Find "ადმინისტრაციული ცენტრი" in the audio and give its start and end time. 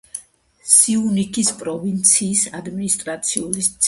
2.61-3.77